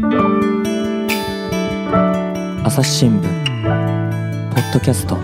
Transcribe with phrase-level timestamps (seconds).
[0.00, 0.06] 朝
[2.82, 3.22] 日新聞
[4.54, 5.16] ポッドキャスト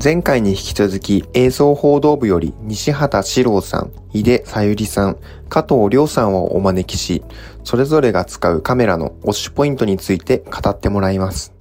[0.00, 5.16] 前回に引き続き映像報道部より西畑史郎さん、井出さゆりさん、
[5.48, 7.24] 加藤亮さんをお招きし、
[7.64, 11.52] それぞれが使うカメラのウォッシュポイントについて語ってもらいます。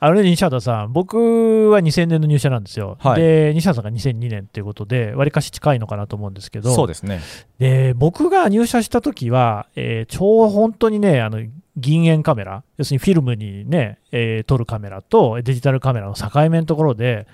[0.00, 2.96] あのね、西畑さん、僕は2000年の入社なんですよ。
[3.00, 7.20] はい、で、西畑さんが2002年ということで、わりかし近いのかなと思うんですけど、そうですね。
[7.58, 11.42] で、僕が入社した時は、えー、超本当にね、あの、
[11.76, 17.26] 銀塩カメラ、要するにフィルムにね、えー、撮るカメラとデジタルカメラの境目のところで、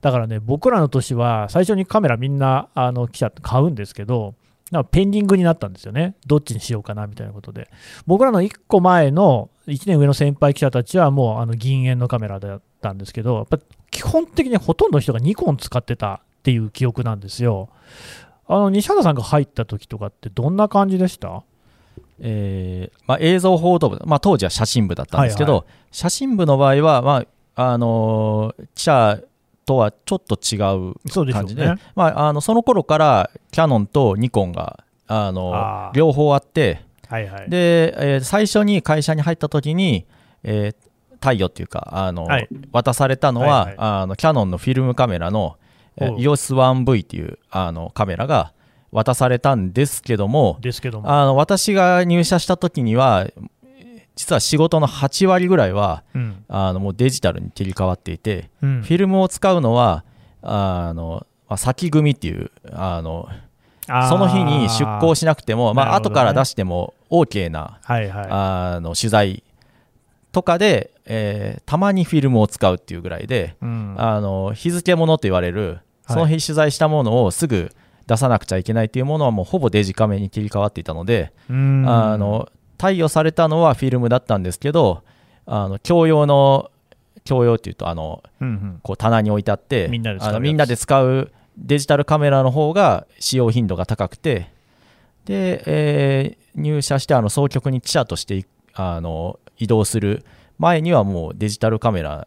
[0.00, 4.34] だからね、僕らの年は最初にカメラみんなあの記者買うんですけど、
[4.70, 6.14] なんかペンディングになったんですよね。
[6.26, 7.68] どっちにしようかなみたいなことで。
[8.06, 13.58] 僕らの1個前の1年上の先輩記者たちはもうあの銀塩のカメラだったんですけど、やっぱ
[13.90, 17.68] 基本的にほとんどの人がニコン使ってたっていう記憶なんですよ。
[18.46, 21.42] あの西畑さんが入った時とかってどんな感じでした？
[22.22, 27.24] えーまあ、映像報道部、まあ、当時は写真部だったんですけど、はいはい、写真部の場合は、ま
[27.54, 29.20] ああのー、記者
[29.66, 30.56] とはちょっと違
[30.90, 40.06] う感じで、ね、まあ、あのその頃からキヤノンとニコンがあの両方あって、はいはい、で、えー、最初に会社に入った時に、
[40.44, 45.56] えー、太陽っていうかあの、はい、渡されたのは、はいはい、あのキヤノンのフィルムカメラの
[45.98, 48.52] EOS1V っていうあのカメラが
[48.92, 51.10] 渡されたんですけどもですけども。
[51.10, 53.26] あの私が入社した時には
[54.20, 60.04] 実は仕事の8割ぐらいは、うん、あのもうデジタルに切り替わっていて、うん、フィルムを使うのは
[60.42, 63.30] あの、まあ、先組っていうあの
[64.10, 69.42] その日に出航しなくても、まあ後から出しても OK な、はいはい、あの取材
[70.32, 77.72] とかで、えー、たまにフィルムを使うっていうぐらいで、うん、あの日付ものと言われるその日取材したものをすぐ
[78.06, 81.52] 出さなくちゃいけないというものはもうほぼデジカメに切り替わっていたので、あ
[82.18, 82.50] の
[82.80, 85.02] 貸与されたのはフィルムだったんですけど
[85.44, 86.70] あの共用の
[87.24, 94.50] 共用っていうとあの、うんうん、こう棚に置いてあってみんなであのみんなで使うデジタルカメラの方が使用頻度が高くて
[95.26, 100.24] で、えー、入社してあの総局に記者としてあの移動する
[100.58, 102.26] 前にはもうデジタルカメラ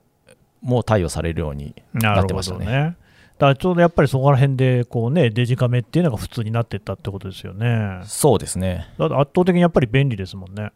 [0.61, 2.65] も対応されるようになってましたね。
[2.65, 2.97] ね
[3.37, 8.01] だからちょうどやっぱりそこら辺でこうねデジカメっていうのが普通になっていったってことですよね。
[8.05, 8.87] そうですね。
[8.97, 10.71] だって圧倒的にやっぱり便利ですもんね。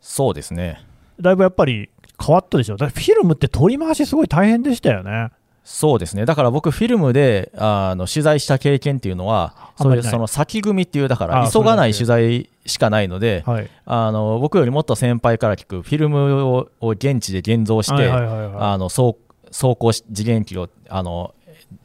[0.00, 0.84] そうですね。
[1.20, 1.88] だいぶやっぱり
[2.24, 2.76] 変わったでしょ。
[2.76, 5.30] だフィルムって取り回しすごい大変でしたよね。
[5.64, 6.24] そうですね。
[6.24, 16.44] だから僕フィルムであの取材した経験っていうのは、そういうその先組っていうだから急がない取材しかないので、はい、あの僕よりもっと先輩から聞くフィルム
[16.80, 19.16] を現地で現像して、あの走
[19.52, 21.32] 走行次元機をあの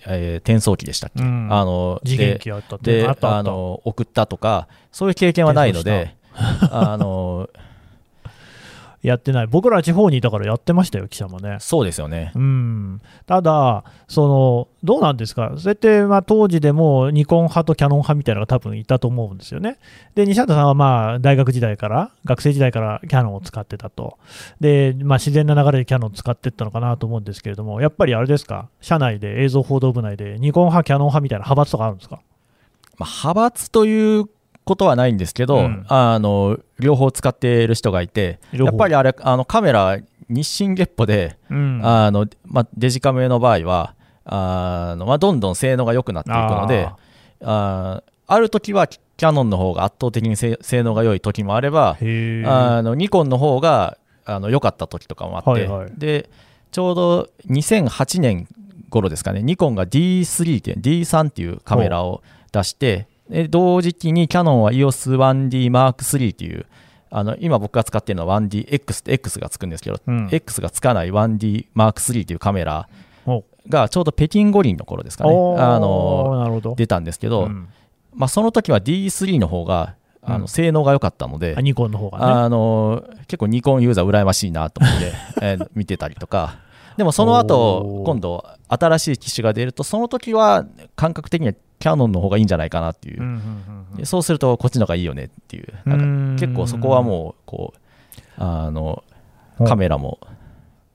[0.06, 6.16] えー、転送機でしたっけ、うん、あの次元機あったであの送ったとかそういう経験はないので
[6.72, 7.50] あの
[9.04, 11.58] やってない、僕ら地方にいたからやってましたよ、記者もね。
[11.60, 19.78] そうですよね、うん、ただその、どうなんですか、そうやってまあ当時でもニコン派とキャノン派みたいなのが多分いたと思うんですよね。
[20.16, 24.18] で、西畑さんはまあ大学時代から、学生時代からキャノンを使ってたと、
[24.60, 32.20] でまあ、自然な流れでキャノンを使っていったのかなと思うんですけれども、やっぱりあれですか、社内で、映像報道部内で、ニコン派、キャノン派みたいな派閥とかあるんですか？
[32.98, 34.26] まあ、派閥という
[34.68, 39.98] ことはないんですけど、うん、あの両方使っている人がいてやっぱりあれあのカメラ
[40.30, 43.96] 日進月歩で、うん、あのまあ、デジカメの場合は
[44.26, 46.90] あの、まあ、どんどん性能が良くなっていくので
[47.44, 56.30] あある時はキヤノンの方が圧倒的に性能が良い時もあればあのニコンの方があの良かった時とかもあって、はいはい、で
[56.72, 58.48] ちょうど2008年
[58.90, 63.08] 頃ですかねニコンが D3 って D3 っていうカメラを出して
[63.50, 66.66] 同時期にキヤノンは EOS1D Mark3 という
[67.10, 72.88] あの今僕が使っているのは 1DX って X がつくんですけど、うん、X がつかない 1D Mark3 というカメラ
[73.70, 75.32] がちょうど北京五輪の頃ですかね。
[75.32, 77.70] あの出たんですけど、うん、
[78.14, 86.56] まあ、その時は D3 の方があの性能が良かったので、うん、ニコンの方が、ね、あの結構ニコンユーザー羨ましいなと思って、 えー、見てたりとか。
[86.98, 90.66] でもその後今度新しい機種が出るとその時は
[90.96, 95.74] 感覚的にはキャノンの方がいいんじゃないかなっていう,、そうするとこっちの方がいいよねっていう。
[95.86, 97.80] なんか結構そこはもうこう
[98.38, 99.04] あの
[99.66, 100.20] カメラも。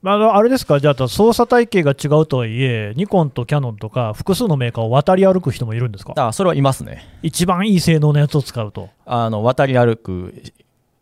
[0.05, 6.13] あのあれですか、じゃあ操作体系が違うとはいえ、ニコンとキャノンとか複数のメーカーを渡り歩く人もいるんですか？
[6.17, 7.07] あそれはいますね。
[7.21, 8.89] 一番いい性能のやつを使うと。
[9.05, 10.43] あの渡り歩く、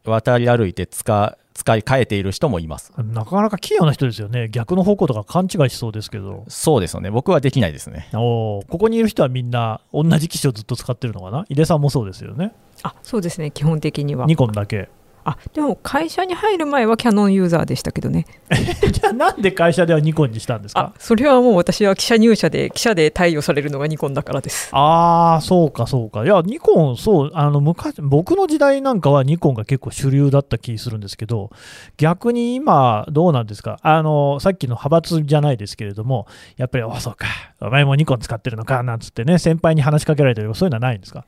[0.06, 2.94] 渡り歩いて使使い替えている人もいます。
[2.98, 8.09] なかなか器用な人ですよね、逆の方向とか勘違いしそうですけど、そうですよね、僕はできないですね。
[8.13, 12.53] おここにいる人はみんな、同じ機種をずっと使ってるのかな、井出さんもそうですよね、
[12.83, 13.51] あそうですね。
[13.51, 14.25] 基本的には。
[14.25, 14.89] ニコンだけ。
[15.24, 18.26] あでも会社に入る前はキャノンユーザーでしたけどね。
[18.92, 24.70] じゃあ、なんで会社ではニコンにしたんですあかそれはもう私は記者入社で記者で貸与されるのがニコンだからです。
[24.74, 26.24] ああ、そうか、そうか。
[26.24, 31.50] いや、ニコン、そう、あの昔、僕の時代なんかはニコンが結構主流だった気するんですけど、
[31.98, 36.26] 逆に今、どうなんですか、あのさっきの派閥じゃないですけれども、
[36.58, 37.28] やっぱり、あそうか、
[37.62, 38.82] お前もニコン使ってるのか？
[38.84, 41.26] なんつってね、先輩に話しかけられたりとか、そういうのはないんですか？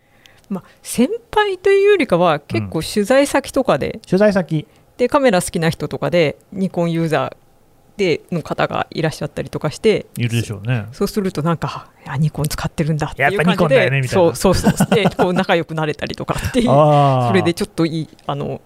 [0.50, 4.68] まあ、先輩というよりかは結構取材先とかで,、取材先。
[4.98, 7.36] でカメラ好きな人とかでニコンユーザー
[7.98, 10.88] での方がいらっしゃったりとかしているでしょうね。
[10.92, 18.62] そうするとなんかあニコン使ってるんだっていう感じでねそうそうそうでこう仲良くなれたりとかっていうそれでちょっといいあの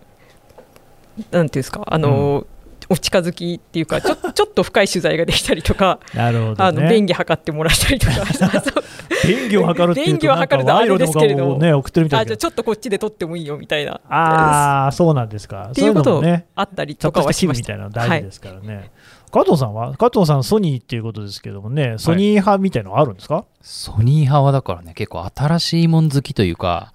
[1.18, 2.46] なんていうんですかあの、
[2.90, 6.56] お近づきっていうかちょ ちょっと深い取材ができたりとか、なるほど、ね。
[6.60, 8.14] あの便宜図ってもらったりとか
[9.26, 12.38] 便宜を図るっていうと、便宜を図るとあれですけれどなんか賄賂とかをね、送ってるみたいなあじゃあ。
[12.38, 15.70] ちょっとこっちで撮ってもいいよみたいなああ、そうなんですか。
[15.72, 17.90] っていうことね、あったりとかはしまし分みたいな。
[17.90, 18.92] 大事ですからね。
[19.32, 19.94] 加藤さんは？
[19.98, 26.94] 加藤さん、ソニーっていうことですけどもね、ソニー派みたいのあるんですか、ソニー派はだからね、結構新しいもん好きというか、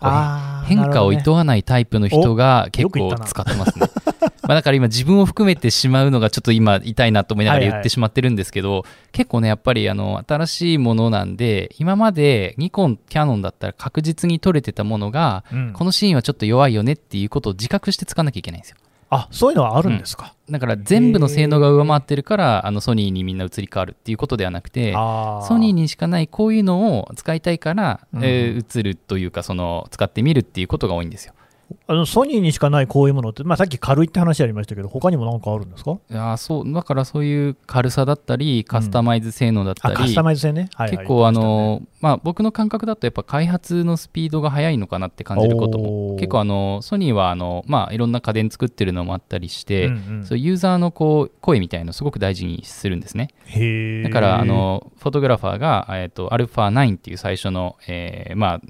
[0.66, 3.86] 変化をなるほどね厭わないタイプの人が結構使ってますね。
[4.48, 18.76] まあだから今自分を含めてしまうのがちょっと今痛いなと思いながら言ってしまってるんですけど、結構ねやっぱりあの新しいものなんで今までニコン、キャノンだったら確実に撮れてたものが、うんこのシーンはちょっと弱いよねっていうことを自覚して使わなきゃいけないんですよ。
[19.14, 20.34] あそういうのはあるんですか？
[20.50, 31.34] だから全部の性能が上回ってるからあのソニーにみんな移り変わるっていうことではなくてソニーにしかないこういうのを使いたいから、うんえー移るというかその使ってみるっていうことが多いんですよ。
[31.86, 35.92] あのソニーにしかないこういうものって、まあ、さっき軽いって話ありましたけど、他にも何かあるんですか？
[35.92, 40.68] いやーそうだからそういう軽さだったりカスタマイズ性能だったり、あカスタマイズ性ね？
[40.74, 40.96] はいはい。
[40.98, 50.26] 結構あの、まあ、僕の感覚だとやっぱ開発のスピードが速いのかなって感じることも結構あのソニーはあの、まあ、いろんな家電作ってるのもあったりして、うんうん。
[50.26, 53.28] そうユーザーのこう声みたいのすごく大事にするんですね。
[54.04, 58.60] だからあのフォトグラファーが、えー、と α9 っていう最初の、えーまあ、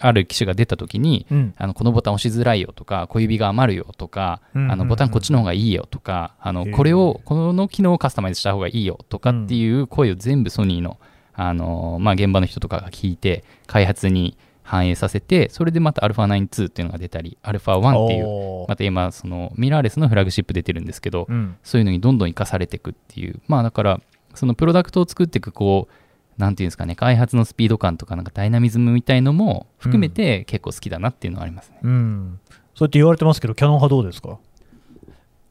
[0.00, 1.54] ある機種が出た時にうん。
[1.56, 4.72] あのこのボタン押しづらいよとか小指が余るよとか、うんうんうん。
[4.72, 10.98] あのボタンこっちの方がいいよとかあのこれをこの機能をカスタマイズした方がいいよとかっていう声を全部ソニーの
[11.34, 21.56] あの、まあ、現場の人とかが聞いて開発に反映させてそれでまた α9-2 っていうのが出たり α1 っていうまた今そのミラーレスのフラグシップ出てるんですけど、うん。
[21.62, 23.40] そういうのにどんどん生かされていくっていう。
[23.46, 24.00] まあだから
[24.34, 25.92] そのプロダクトを作っていくこう
[26.38, 32.40] なんていうんですかね開発のスピード感とかなんかダイナミズムみたいのも含めて結構好きだなっていうのはありますね、うん、
[32.74, 34.38] そうやって言われてますけど、キャノン派どうですか？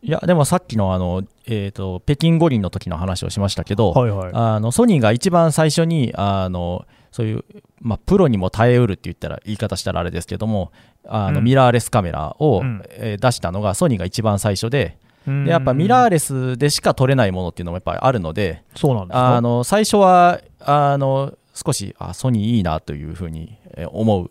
[0.04, 4.31] いやでもさっきのあの、えー、と北京五輪の時の話をしましたけど、はいはい。
[4.31, 7.44] あのソニーが一番最初にあのそういう、
[7.81, 10.72] まあ、プロにも耐えうるって言ったら言い方したらあれですけども
[11.04, 11.45] あの、うん。
[11.45, 12.83] ミラーレスカメラを、うん。
[12.92, 15.45] えー出したのがソニーが一番最初でうん。
[15.45, 19.36] でやっぱミラーレスでしか撮れないものっていうのもやっぱりあるのでそうなんですか？
[19.36, 24.30] あの最初はあの少しあソニーいいなというふうにえー思う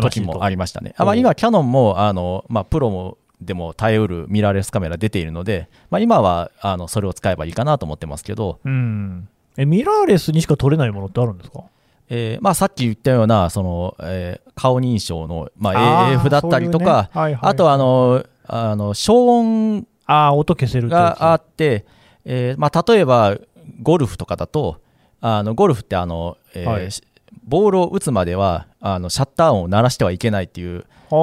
[0.00, 0.94] 時もありましたね。
[0.96, 9.28] あまあ、今、キャノンもあの、まあ、プロもでも耐えうるミラーレスカメラ出ているので、まあ、今はあのそれを使えばいいかなと思ってますけど、うん。
[9.56, 11.64] え、ミラーレスにしか撮れないものってあるんですか？
[12.08, 17.50] えーまあ、さっき言ったようなその、えー顔認証の、まあ、AF だったりとか、はいはい。
[17.50, 21.84] あとはあのあの消音ああ、音消せるがあって、
[22.24, 23.36] えーまあ、例えば
[23.82, 24.80] ゴルフとかだと
[25.26, 26.92] あのゴルフってあの、えーはい。
[26.92, 27.02] し
[27.44, 31.14] ボールを打つまではあのシャッター音を鳴らしてはいけないっていうあ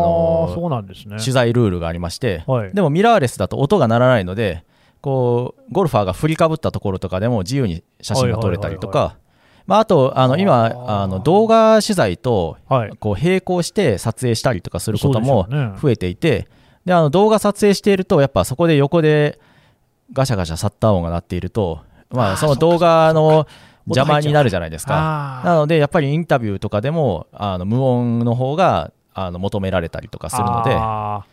[0.00, 1.18] のそうなんですね。
[1.18, 2.74] 取材ルールがありまして、はい。
[2.74, 4.64] でもミラーレスだと音が鳴らないので
[5.00, 9.16] こうゴルファーが振りかぶったところとかでも自由に写真が撮れたりとか
[9.66, 12.90] まああとあの今あの動画取材とはい。
[12.98, 15.46] こう並行して撮影したりとかすることも
[15.80, 16.48] 増えていて
[16.84, 19.40] であの動画撮影しているとやっぱそこで横で
[20.12, 23.46] ガシャガシャシャッター音が鳴っているとまあその動画の
[23.86, 25.42] 邪魔になるじゃないですか。
[25.42, 31.24] あなのでやっぱりインタビューとかでもあの無音の方があの求められたりとかするのであ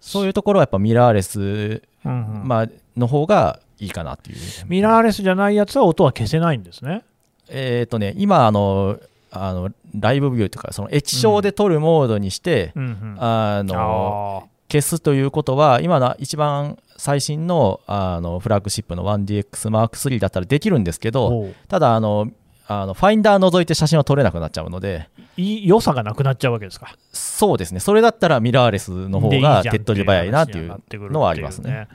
[0.00, 2.48] そういうところはやっぱミラーレス、ーうんうん。
[2.48, 4.38] まあの方がいいかなっていう。
[4.66, 7.04] ミラーレスじゃないやつは音は消せないんですね。
[7.48, 8.98] えっ、とね今あの
[9.30, 12.84] あのライブビューとかその液晶で撮るモードにして、うん。
[12.84, 22.30] うんあの消すということは今の一番最新のあのフラッグシップの 1DXM3 だったらできるんですけどただあの
[22.66, 26.96] あのファインダー覗いて写真は撮れなくなっちゃうので良さがなくなっちゃうわけですか？
[27.12, 31.88] そうですねそれだったらミラーレスの方が手っ取り早いなっていうのはありますね。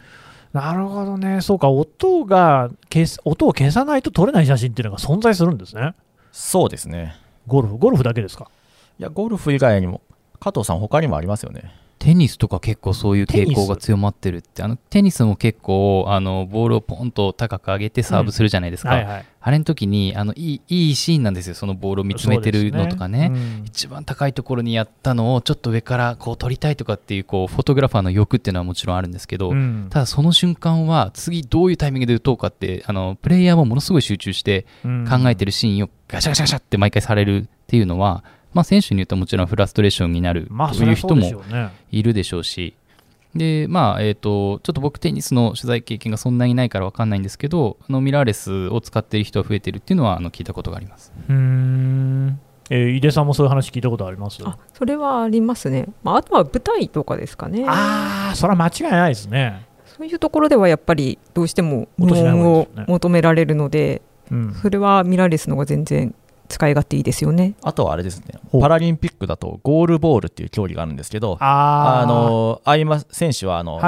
[0.51, 5.93] なるほどね、そうか、音が消す音を消さないと撮れない写真っていうのが存在するんですね。
[6.31, 7.15] そうですね。
[7.45, 8.49] ゴルフ、ゴルフだけですか？
[8.97, 10.01] いや、ゴルフ以外にも、
[10.39, 11.71] 加藤さん、他にもありますよね。
[11.99, 18.95] テニスとか結構そういう傾向が強まってるってあのテニスも結構あのボールをポンと高く上げてサーブするじゃないですか、うん。
[18.95, 41.43] はいはい、あれの時にあのいいいいシーンなんですよそのボールを見つめてるのとかね、ねうん、一番高いところにやったのをちょっと上からこう撮りたいとかっていうこうフォトグラファーの欲っていうのはもちろんあるんですけど、うん、ただその瞬間は次どういうタイミングで打とうかってあのプレイヤーもものすごい集中して考えてるシーンをガシャガシャガシャって毎回されるっていうのはまあ、選手に言うともちろんフラストレーションになるという人も
[41.91, 42.75] いるでしょうし、
[43.35, 51.13] でまあえーと、ちょっと僕、テニスの取材経験がそんなにないから分かんないんですけど、あのミラーレスを使っている人が増えてるっていうのはあの聞いたことがあります。
[51.29, 52.39] うん。
[52.71, 54.39] えー、井出さんもそういう話聞いたことあります？
[54.43, 57.65] あそれはありますね、まあ、あとは舞台とかですかね。
[57.67, 59.65] ああ、それは間違いないですね。
[59.85, 64.01] そういうところではやっぱりどうしても無音を求められるので、
[64.31, 66.15] うん、それはミラーレスの方が全然
[66.49, 67.53] 使い勝手いいですよね。
[67.61, 68.39] あとはあれですね。
[68.59, 73.79] パラリンピックだとゴールボールっていう競技があるんですけどあのアイマ選手はあの、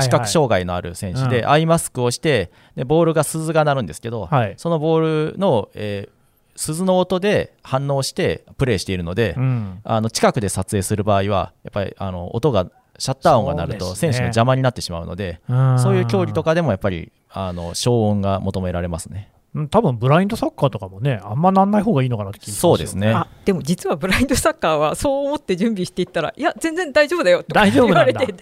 [0.00, 12.66] 視覚障害のある選手で、うん、アイマスクをしてでボールが鈴が鳴るんですけど、はい、そのボールの、えー、鈴の音で反応してプレーしているので、うん、あの近くで撮影する場合はやっぱりあの音が
[12.98, 15.40] シャッター音が鳴ると選手の邪魔になってしまうので
[15.78, 19.30] そういう競技とかでもやっぱりあの消音が求められますね。
[19.70, 23.14] 多分ブラインドサッカーとかもね、あんまなんない方がいいのかなって気そうですね。
[23.44, 28.32] でも実はブラインドサッカーはそう思って準備していったら、いや、全然大丈夫だよって言われて、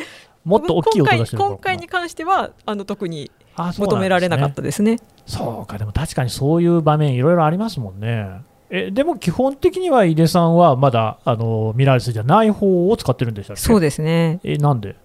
[0.45, 4.99] もっと大きい音出してる今回に関してはあの特に求められなかったですね。
[5.27, 8.43] そうか、でも確かにそういう場面、いろいろありますもんね。
[8.71, 13.63] えでも基本的には井出さんはまだあのミラーレスじゃない方を使ってるんでしたっけ？
[13.63, 14.41] そうですね。
[14.45, 14.97] えなんで？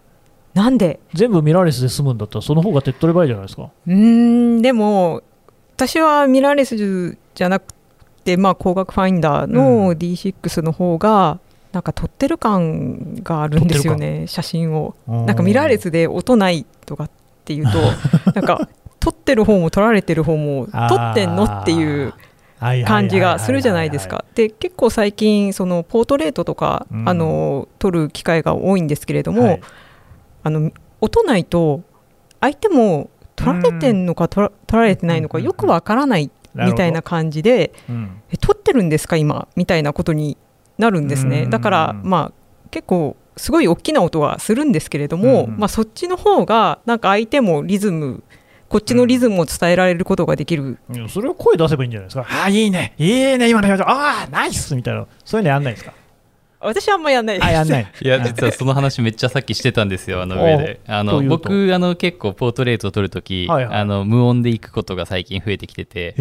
[0.53, 0.99] なんで？
[1.13, 3.69] 全部ミラーレスで済むんだったらその方が手っ取り早いじゃないですか。
[3.87, 5.23] うんでも
[5.75, 7.73] 私はミラーレスじゃなく
[8.23, 11.39] て、まあ、光学ファインダーの D6 の方が、
[11.71, 14.95] なんか撮ってる感があるんですよね、写真を。
[15.07, 17.09] なんかミラーレスで音ないとかっ
[17.45, 17.79] ていうと、
[18.33, 22.13] なんか撮ってる方も撮られてる方も撮ってんのっていう
[22.85, 24.23] 感じがするじゃないですか。
[24.35, 29.61] で結構最近そのポートレートとか、うん、あの撮る機会が多いんですけれども、はい、
[30.43, 31.81] あの音ないと
[32.39, 37.73] 相手も取られてんのか取られてないのかよくわからないみたいな感じで、
[38.31, 40.37] え取ってるんですか今みたいなことに
[40.77, 41.47] なるんですね。
[41.47, 48.23] だからまあ結構すごい大きな音はするんですけれども、まあ、そっちの方がなんか相手もリズム
[48.69, 52.27] こっちのリズムを伝えられることができる、うん、それを声出せばいいんじゃないですか。
[52.29, 52.93] ああいいね。
[52.97, 53.89] いいね今の表情。
[53.89, 55.07] ああナイスみたいな。
[55.25, 55.93] そういうのやんないですか？
[56.63, 57.47] 私はあんまやんないです。
[57.47, 57.87] あ、やんない。
[58.01, 60.79] いや、実はその話めっちゃさっきしてたんですよ、あの上で。
[60.87, 66.15] あの僕、あの結構ポートレートを撮るとき、はいはい、あの無音で行くことが最近増えてきてて、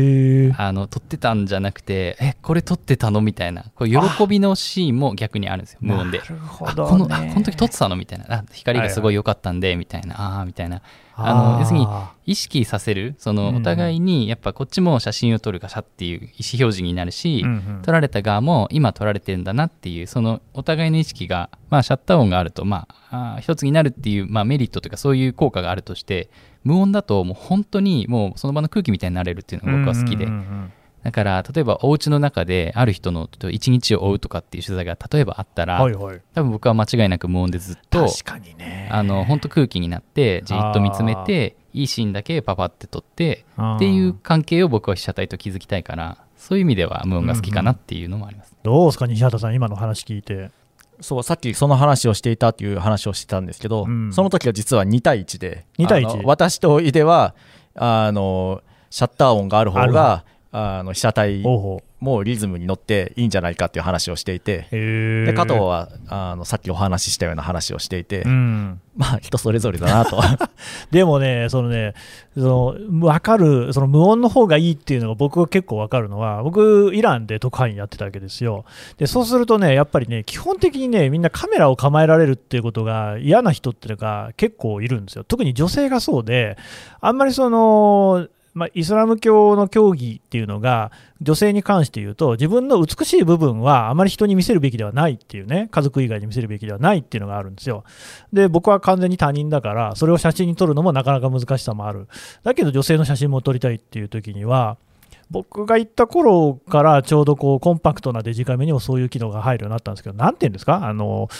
[0.56, 6.18] あの撮ってたんじゃなくて、え、これ撮ってたのみたいな、こう喜びのシーンも逆にあるんですよ、無音で。
[6.18, 10.82] なるほど、ね、このあこの時撮ってたのみたいな、あ光がすごい良かったんで、みたいな、ああ、みたいな。
[11.14, 11.86] あの要するに
[12.24, 26.30] 意識させるそのお互いにやっぱこっちも写真を撮るかさっていう意思表示になるし、うんうん、撮られた側も今撮られてるんだなっていうそのお互いの意識が、まあ、シャッター音があると、まあ、あ一つになるっていう、まあ、メリットというかそういう効果があるとして
[26.64, 30.26] 無音だともう本当にもうその場の空気みたいになれるっていうのが僕は好きで。
[30.26, 38.88] うんうんうんうんだから例えばお家の中である人の一日を追うとかっていう取材が例えばあったら、はいはい、多分僕は間違いなく無音でずっと確かにね。
[38.92, 43.44] あの本当空気になってじっと見つめていいシーンだけパパって撮って
[43.76, 50.50] っていう関係を僕は被写体と築きたいからそういう意味では無音が好きかなっていうのもあります、うんうん、どうですか西畑さん今の話聞いて。
[51.00, 57.34] そうさっきその話をしていたっていう話をしてたんですけど、うん、その時は実は2対1で2対1私と井出は
[57.74, 64.66] あのシャッター音がある方があの被写体もリズムに乗っていいんじゃないかっていう話をしていて。
[64.70, 70.20] で加藤はあのさっきお話ししたような話をしていて、うん、まあ人それぞれだなと。
[70.92, 71.94] でもねそのね
[72.34, 78.66] その分かるその無音の方がいいっていうのが僕は結構分かるのは僕イランで特派員やってたわけですよ。
[78.98, 85.24] でそうするとねやっぱりね基本的にねみんなカメラを構えられるっていうことが嫌な人っていうのが結構いるんですよ。
[85.24, 86.58] 特に女性がそうで
[87.00, 90.92] あんまりそのまあ、イスラム教の教義っていうのが
[91.22, 97.84] 女性に関して言うと自分の美しい部分はあまり人に見せるべきではないっていうね家族以外に見せるべきではないっていうのがあるんですよ。
[98.32, 102.08] で僕は完全に他人だからそれを写真に撮るのもなかなか難しさもある。
[102.42, 104.76] だけど女性の写真も撮りたいっていう時には
[105.30, 111.30] 僕が行った頃からちょうどこうコンパクトなデジカメにもそういう機能が入るようになったんですけど、なんていうんですか、あの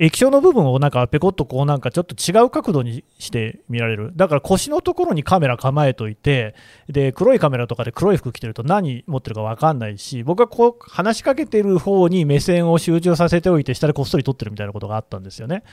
[0.00, 6.54] 液晶の部分をなんかペコッとこうなんかちょっと違う角度にして見られる、だから腰のところにカメラ構えといて、
[6.88, 15.64] で黒いカメラとかで黒い服着てると何持ってるか分かんないし、僕はこう話しかけてる方に目線を集中させておいて、下でこっそり撮ってるみたいなことがあったんですよね。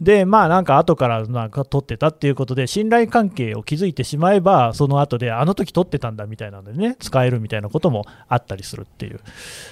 [0.00, 9.20] で、まあなんか後からなんか撮ってたっていうことで、信頼関係を築いてしまえば、その後であの時撮ってたんだみたいなのでね、使えるみたいなこともあったりするっていう。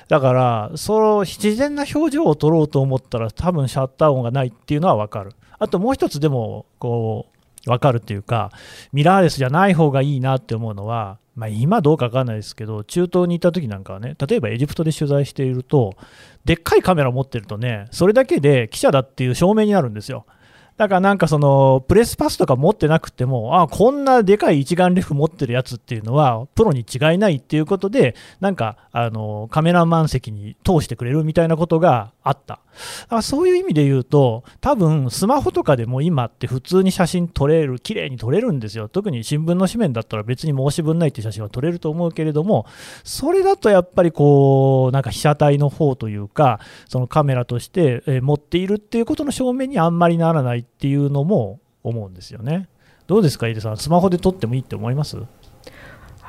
[0.09, 5.33] だから、その自然な表情を撮ろうと思ったら、多分シャッター音がないっていうのは分かる。
[5.59, 7.27] あともう一つでも、こ
[7.67, 8.51] う、分かるっていうか、
[8.93, 15.97] ミラーレスじゃない方がいいなって思うのは、まあ、今どうか分かんないですけど、中東に行った時なんかはね、例えばエジプトで取材していると、
[16.45, 20.27] でっかいカメラを持ってるとね、それだけで記者だっていう証明になるんですよ。
[20.77, 32.55] だからなんかそのプレスパスとか持ってなくても、あこんなでかい一眼レフ持ってるやつっていうのは、プロに違いないっていうことで、なんかあのカメラマン席に通してくれるみたいなことがあった。
[32.55, 38.89] だからそういう意味で言うと、多分スマホとかでも今って普通に写真撮れる、綺麗に撮れるんですよ。
[38.89, 42.67] 特に新聞の紙面だったら別に申し分ないって写真は撮れると思うけれども、
[43.05, 52.69] それだとやっぱりこう、なんか被写体の方というか、そのカメラとして持っているっていうことの証明にあんまりならないっていうのも思うんですよね。
[53.07, 55.19] どうですか、井出さん、スマホで撮ってもいいって思います？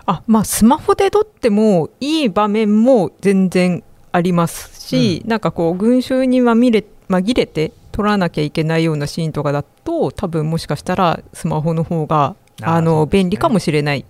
[0.06, 14.06] あまあ、スマホで撮ってもいい場面も全然ありますし、うん、なんかこう群衆に紛れ紛れて撮らなきゃいけないようなシーンとかだと多分もしかしたらスマホの方があの、ね、便利かもしれない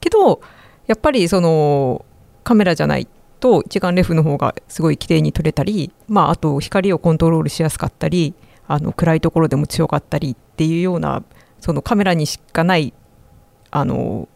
[0.00, 0.42] けど
[0.86, 2.04] やっぱりその
[2.44, 3.08] カメラじゃない
[3.40, 8.34] と一眼レフの方がすごい綺麗に撮れたり、まあ、あと光をコントロールしやすかったり
[8.66, 11.22] あの暗いところでも強かったりっていうような
[11.60, 12.92] そのカメラにしかない
[13.70, 14.28] あの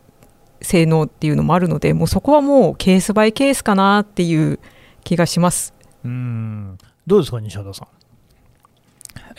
[0.62, 4.59] 性能っていうのもあるのでもうそこはもうケースバイケースかなっていう
[5.04, 5.75] 気がします。
[6.04, 6.78] うん。
[7.06, 7.88] どうですか西畑さん？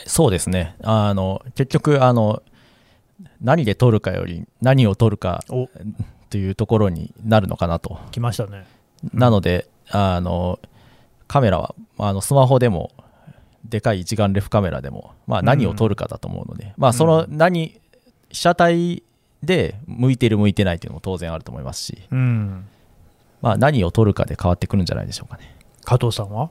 [0.06, 0.76] そうですね。
[0.82, 2.42] あの結局あの
[3.40, 5.44] 何で撮るかより何を撮るか
[6.30, 7.98] というところになるのかなと。
[8.10, 8.66] きましたね。
[9.12, 10.60] なのであの
[11.26, 12.92] カメラはあのスマホでも
[13.64, 17.80] でかい一眼レフカメラでも、まあ、何を撮るかだと思うので、うん、まあ、その何、
[18.30, 19.02] 被写体
[19.42, 22.66] で向いてる向いてないっていうのも当然あると思いますし、うん、
[23.40, 25.56] まあ、何を撮るかで変わってくるんじゃないでしょうかね。
[25.84, 26.50] 加藤さんは？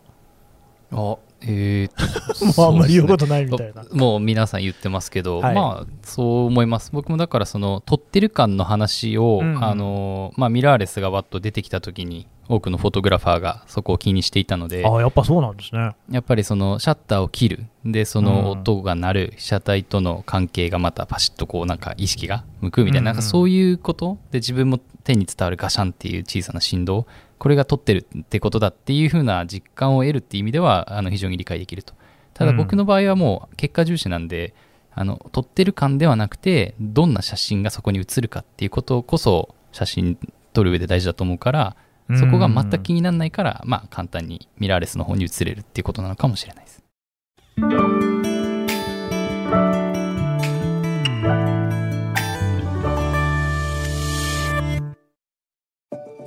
[0.91, 6.91] あえー、 もうあんまり言うことないみたいな、もう皆さん言ってますけど、はい、まあそう思います。
[6.91, 15.95] 僕もだからその撮ってる感の話を、うん、あのまあ、ミラーレスがわっと出てきた時に多くのフォトグラファーがそこを気にしていたのであやっぱそうなんですね。
[16.09, 17.65] やっぱりそのシャッターを切る。
[17.85, 24.17] でその音が鳴る被写体との関係がまたパシッとこうなんか意識が向くみたいな,、なんかそういうこと？
[24.31, 27.07] で自分も手に伝わるガシャンっていう小さな振動
[27.39, 31.93] これが撮ってるってことだっていう風な実感を得るっていう意味ではあの非常に理解できると。
[32.33, 34.53] ただ僕の場合はもう結果重視なんで、
[34.91, 40.17] あの撮ってる感ではなくてどんな写真がそこに写るかっていうことこそ写真
[40.53, 41.75] 撮る上で大事だと思うから
[42.15, 46.83] そこが全く気にならないから、まあ、簡単にミラーレスの方に移れるっていうことなのかもしれないです。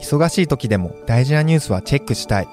[0.00, 2.48] 忙しい時でも大事なニュースはチェックしたい。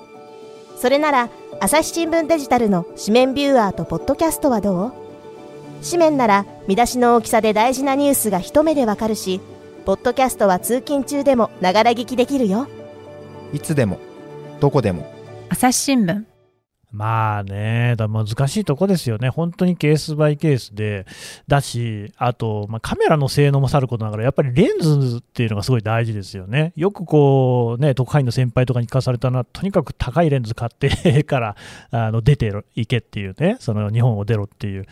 [0.77, 1.29] それなら、
[1.59, 4.93] 朝日新聞デジタルの紙面ビューアーとポッドキャストはどう？
[5.83, 9.41] 紙面なら見出しの大きさで大事なニュースが一目でわかるし、
[9.85, 12.67] ポッドキャストは通勤中でもながら聞きできるよ。
[13.53, 13.97] いつでも、
[14.59, 15.11] どこでも。
[15.49, 16.23] 朝日新聞。
[16.91, 21.05] まあね、だ難しいとこですよね、本当にケースバイケースで、
[21.47, 26.71] だし、あと、まあ、カメラの性能もさることながら、やっぱりレンズっていうのがすごい大事ですよね。
[26.77, 31.55] よくこう、ね、特派員の先輩とかに聞かされたのは、とにかく高いレンズ買って から
[31.91, 34.85] あの出ていけっていうね、その日本を出ろっていう。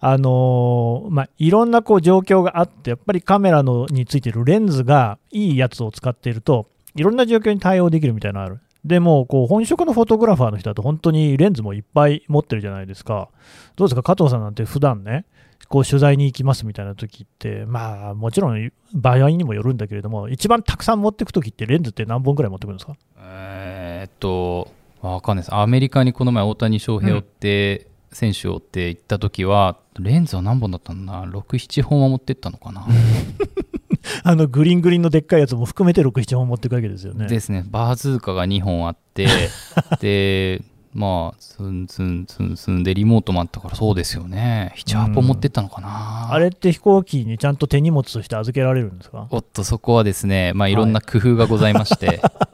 [0.00, 8.60] あのまあ、いろんなこう状況があって、やっぱりカメラのについてるレンズがいいやつを使っていると、いろんな状況に対応できるみたいなのある。
[8.84, 13.30] でも、こう、本職のフォトグラファーの人だと本当にレンズもいっぱい持ってるじゃないですか。
[13.76, 15.24] どうですか、加藤さんなんて普段ね、
[15.68, 22.94] こう取材に行きますみたいな時って、まあ、もちろん場合にもよるんだけれども、一番たくさん持っていく時ってレンズって何本ぐらい持ってくるんですか？
[23.18, 24.70] えー、っと、
[25.00, 25.54] わかんないです。
[25.54, 31.12] アメリカにこの前大谷翔平を追って、うん、選手を追って行った時は、レンズは何本だったんだ？
[31.20, 32.86] な ?6、7本は持ってったのかな？
[34.22, 37.26] あのグリーングリーンのでっかいやつも含めて6、7本持っていくわけですよね。
[37.26, 39.26] ですね、バーズーカが2本あって、
[40.00, 40.62] で、
[40.92, 44.72] まあツンツンツンツンでリモートもあったからそうですよね。
[44.76, 49.26] 78本持ってったのかな、あれって飛行機にちゃんと手荷物として預けられるんですか？
[49.30, 52.12] おっとそこはですねまあいろんな工夫がございまして、は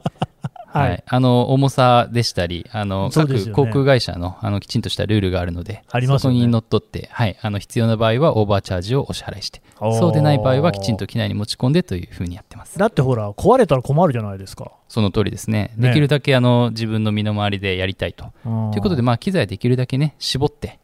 [0.73, 6.37] はい、あの重さでしたりあの各航空会社のあのきちんとしたルールがあるのでありますよね。
[6.37, 12.77] そこにのっとって、はい、あの必要な場合はオーバーチャージをお支払いしてそうでない場合はきちんと機内に持ち込んでというふうにやってます。
[12.77, 14.71] だってほら壊れたら困るじゃないですか。
[14.87, 15.73] その通りですね。
[15.77, 15.89] ね。
[15.89, 18.25] できるだけあの自分の身の回りでやりたいと。
[18.43, 20.79] とということで、まあ、機材できるだけね絞って、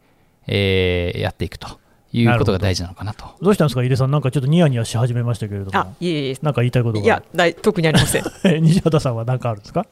[0.46, 1.78] えーやっていくと
[2.12, 3.26] いうことが大事なのかなと。
[3.40, 3.82] どうしたんですか？
[3.82, 5.70] 井出さんなんかちょっとニヤニヤし始めましたけれども。
[5.78, 6.38] あいえいえ。
[6.42, 7.04] なんか言いたいことが。
[7.04, 8.22] いやだい特にありません。
[8.62, 9.86] 西畑さんは何かあるんですか？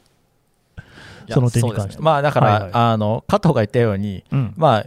[1.29, 1.97] その点に関して。
[1.99, 2.05] ね。
[2.05, 2.71] まあだから、はいはい。
[2.73, 4.55] あの加藤が言ったように、うん。
[4.57, 4.87] まあ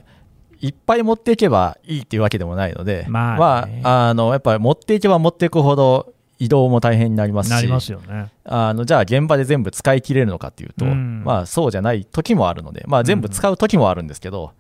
[0.62, 3.82] いっぱい持っていけばいいっていうわけでもないので、まあね。
[3.84, 8.32] あ、あのやっぱり持っていけば持っていくほど移動も大変になりますしなりますよね。
[8.46, 11.24] あのじゃあ現場で全部使い切れるのかっていうと、うん。
[11.24, 14.52] まあそうじゃない時もあるので、まあ、全部使う時もあるんですけど、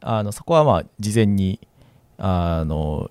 [0.00, 1.60] あのそこはまあ事前に
[2.18, 3.10] あの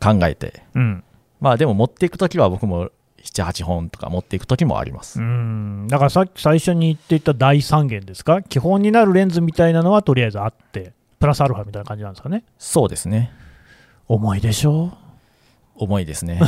[0.00, 0.62] 考えて。
[0.74, 1.04] うん。
[1.40, 2.90] まあでも持っていく時は僕も
[3.22, 5.86] 78本とか持っていく時もあります、うん。
[5.88, 8.40] だからさっき最初に言っていた第三元ですか？
[8.42, 12.44] 基本になるレンズみたいなのはとりあえずあってプラスアルファみたいな感じなんですかね？
[12.58, 13.32] そうですね。
[14.06, 14.92] 重いでしょ？
[15.74, 16.40] 重いですね。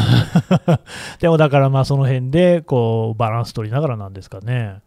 [1.20, 4.80] でもだからまあその辺でこうバランス取りながらなんですかね。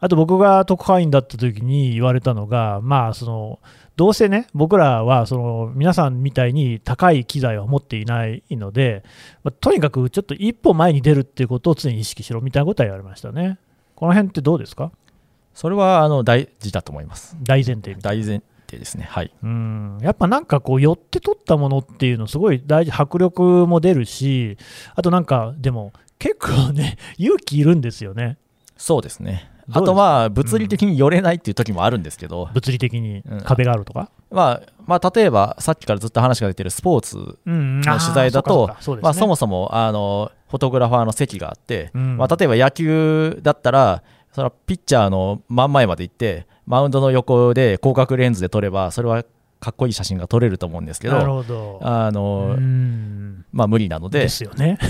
[0.00, 3.60] あと僕が特派員だった時に言われたのが、まあその
[3.96, 9.02] どうせね、僕らはその皆さんみたいに高い機材は持っていないので、
[9.42, 13.58] まあとにかくちょっと一歩前に出るっていうことを常に意識しろみたいなことは言われましたね。
[13.94, 14.92] この辺ってどうですか？
[15.54, 17.38] それはあの大事だと思います。
[17.42, 17.94] 大前提。
[17.94, 19.06] 大前提ですね。
[19.08, 19.32] はい。
[19.42, 19.98] うん。
[20.02, 22.92] やっぱなんかこう寄って取ったものっていうのすごい大事。
[22.92, 24.58] 迫力も出るし
[24.94, 28.36] あとなんかでも結構ね勇気いるんですよね。
[28.76, 42.16] そうですねあとまあ物理的に寄れないっていう時もあるんですけど、物理的にうん壁があるとか、まあ、まあ例えばさっきからずっと話が出てるスポーツうんの取材だとそまあ、そもそもあのフォトグラファーの席があって、うん。
[42.16, 44.02] まあ、例えば野球だったら
[44.32, 49.24] そのピッチャーの真ん前まで行ってマウンドの横で広角レンズで撮ればそれは
[49.58, 51.16] かっこいい写真が撮れると思うんですけど。
[51.82, 53.44] あの、うん。
[53.52, 54.20] まあ、無理なので。
[54.20, 54.78] ですよね。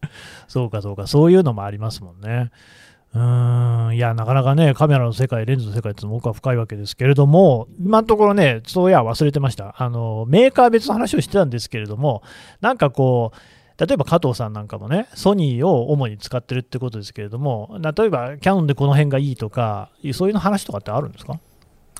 [0.48, 1.06] そうかそうか。
[1.06, 2.50] そういうのもありますもんね
[3.14, 3.96] うん。
[3.96, 9.74] いやなかなかねカメラの世界レンズの世界って奥は深いわけですけれども今のところねそういや忘れてました。
[9.78, 12.22] あのメーカー別の話をしてたんですけれども
[12.60, 13.38] なんかこう
[13.84, 21.40] 例えば加藤さんなんかもね、ソニーを主に使ってるってことですけれども、例えばキャノンでこの辺がいいとか、そういうの話とかってあるんですか？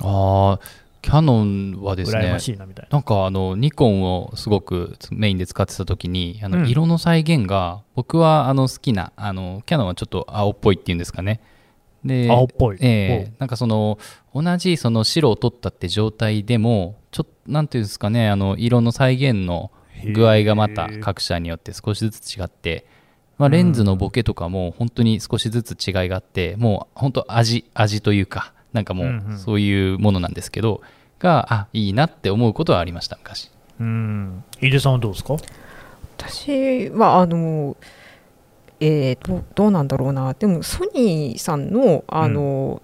[0.03, 0.61] ああ
[1.03, 2.97] キャノンはですね羨ましいなみたいな。
[2.97, 11.41] なんかあのニコンをすごくメインで使ってた時にあうんの色の再現が僕はあの好きなあのキャノンはちょっと青っぽいっていうんですかね
[12.05, 12.79] で青っぽい。
[12.81, 13.99] ええなんかその
[14.35, 19.71] 同じその白を取ったって状態でもちょっとなんていうんですかねあの色の再現の
[20.15, 22.87] 具合がまた各社によって少しずつ違って、
[23.39, 30.80] まあ、レンズのボケとかも本当に少しずつ違いがあってもう本当味味というかなんかもうんうんうそういうものなんですけど、
[31.18, 34.44] があいいなって思うことはありました昔うん。
[34.61, 35.37] 井出さんはどうですか？
[36.18, 37.76] 私はあの
[38.78, 42.80] えー、どどうなんだろうなでもソニーさんのあの、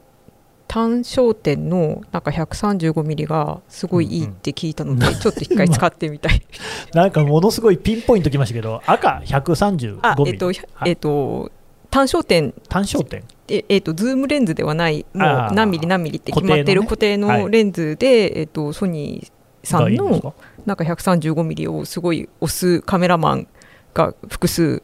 [0.68, 6.42] 単焦点のなんか 135mm がすごいいいって聞いたので、ちょっと一回使ってみたい。
[6.92, 10.31] なんかものすごいピンポイントきましたけど、赤135あ、ミリ。
[10.33, 11.51] えっと、はいえっと、
[11.90, 13.22] 単焦点単焦点。
[13.49, 23.49] ええっとズームレンズではないもう何ミリ何ミリって決まってる固定のレンズで、えっとソニーさんのなんか135ミリをすごい押すカメラマン
[23.95, 24.83] が複数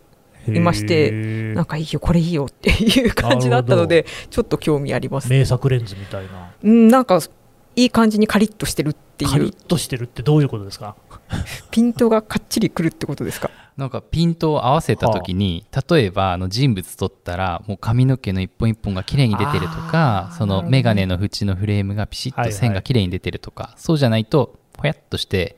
[0.48, 1.11] いまして
[1.55, 5.29] なんかいいよこれいいよっていう感じだったのでちょっと興味あります。
[5.31, 6.53] 名作レンズみたいな。
[6.62, 7.20] うんなんか
[7.75, 9.31] いい感じにカリッとしてるっていう。
[9.31, 10.94] カリッとしてるってどういうことですか？
[11.70, 13.51] ピントがかっちりくるってことですか？
[13.76, 25.56] なんかピントを合わせた時に、例えばあの人物撮ったらもう髪の毛の一本一本が綺麗に出てるとかその眼鏡の縁のフレームがピシッと線が綺麗に出てるとか、そうじゃないとぽやっとして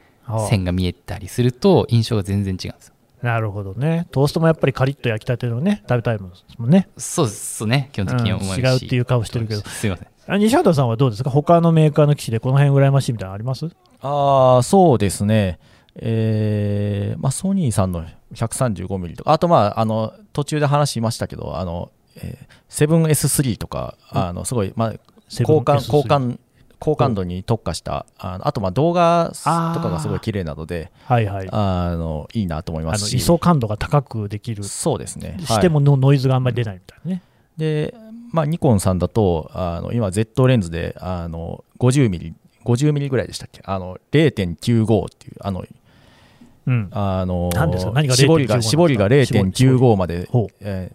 [0.48, 2.94] 線が見えたりすると印象が全然違うんですよ。
[3.22, 4.06] なるほどね。
[4.10, 6.88] トーストもやっぱりカリッと焼きたてのね、食べたいものですもんね。
[6.98, 7.88] そうですね。
[7.92, 9.62] 基本的に思いまうん違うっていう顔してるけど。
[9.62, 11.30] すいませんあ西畑さんはどうですか？
[11.30, 13.66] 他のメーカーの機種でこの辺羨ましいみたいなのあります？
[14.00, 15.58] ああそうですね
[15.96, 18.04] えーまあ、ソニーさんの
[18.34, 24.94] 135mm とかあとまああの途中で話しましたけどあの、えー、7S3 とかあのすごい、まあ、
[25.28, 26.38] 交換 7S3 交換
[26.84, 31.48] 高感度に特化したあのあとまあ動画とかがすごい綺麗なのではいはい。
[31.50, 33.16] ああのいいなと思いまの、すし。
[33.16, 34.64] 位相感度が高くできる。
[34.64, 35.38] そうですね。
[35.40, 37.22] してものノイズがあんまり出ないみたいなね。
[37.56, 37.94] で
[38.32, 43.62] まあ、ニコンさんだとあの今 Z レンズであの50ミリ50ミリぐらいでしたっけ？
[43.64, 45.68] あの0.95っていうあの、うん、
[46.92, 47.50] あの
[48.14, 50.28] 絞りが絞りが0.95まで、
[50.60, 50.92] え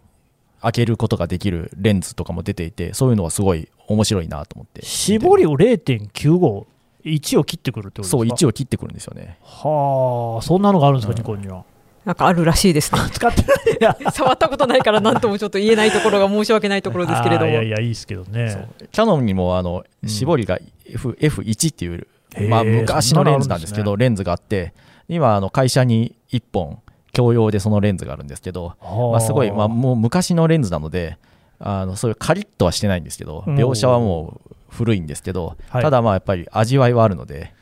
[0.60, 4.84] ー、開けることができるレンズとかも出ていてそういうのはすごい面白いなと思って。
[4.84, 6.66] 絞りを0.95
[7.06, 8.18] 1を切ってくるってことですか？
[8.18, 9.38] そう1を切ってくるんですよね。
[9.44, 11.64] はあそんなのがあるんですか、うん、ニコンには？
[12.06, 13.02] なんかあるらしいですね。
[13.12, 13.44] 使って
[13.80, 13.98] ない。
[14.12, 17.52] 触ったことないから何ともちょっと言えないところが申し訳ないところですけれども。
[17.52, 18.68] いやいやいいですけどね。
[18.92, 22.08] キャノンにもあの絞りが F、F1 っていう、
[22.50, 24.74] まあ、昔のレンズなんですけど、レンズがあって
[25.10, 26.80] 今あの会社に1本
[27.12, 28.76] 共用でそのレンズがあるんですけど、
[29.12, 31.18] まあ、すごい、まあ、もう昔のレンズなので
[31.60, 37.54] あのそういうカリッとはしてないんですけど描写はもう古いんですけど、ただまあやっぱり味わいはあるので。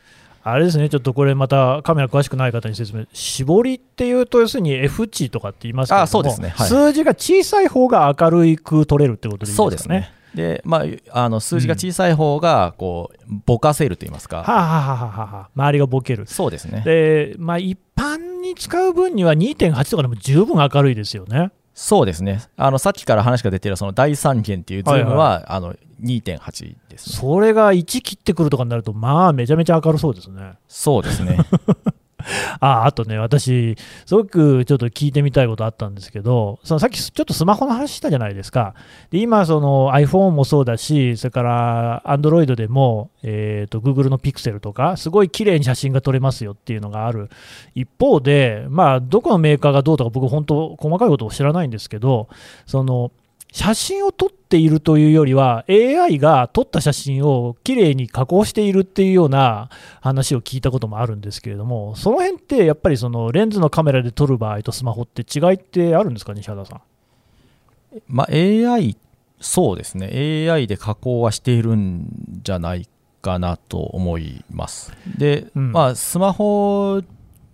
[0.44, 9.68] あれですね、ちょっとこれまたカメラ詳しくない方に説明、絞りっていうと、要するに F 値とかって言いますけどそうですね、はい、数字が小さい方が明るく撮れるってことでいいですかね。
[9.68, 16.82] そうですねでまあ、あの数字が小さい方がこう、ぼかせると言いますか、はあ、はあははは周りがぼける、そうですね。
[16.84, 21.50] で、まあ、一般に使う分には2.8とかでも十分明るいですよね。
[21.74, 22.40] そうですね。
[22.56, 30.54] あのさっきから話が出てるその第三元っていうズームは、はいはい、あの2.8です、ね、それが1切ってくるとかになるとまあめちゃめちゃ明るそうですね。
[30.68, 31.38] そうですね
[32.60, 38.74] ああとね、私、すごくちょっと聞いてみたいことあったんですけど、そのさっきちょっとスマホの話したじゃないですか。
[39.10, 47.30] で今、その iPhone もそうだし、それから Android でも、えーと、Google の Pixel とか、すごい綺麗に写真が撮れますよっていうのがある
[47.74, 52.28] 一方で、まあ、どこのメーカーがどうとか、僕、本当、細かいことを知らないんですけど、
[52.66, 53.12] その
[53.52, 66.80] 写真を撮っているというよりは AI が撮った写真をきれいに加工しているっていうような話を聞いたこともあるんですけれどもその辺ってやっぱりそのレンズのカメラで撮る場合とスマホって違いってあるんですか西畑さん、
[68.06, 68.96] まあ、AI
[69.40, 70.48] そうですね。
[70.50, 72.08] AI で加工はしているん
[72.42, 72.88] じゃない
[73.22, 74.92] かなと思います。
[75.16, 77.02] で、うん、まあスマホ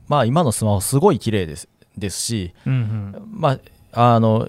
[0.09, 3.59] まあ今のスマホすごい綺麗ですですし、うんうん、ま
[3.92, 4.48] ああの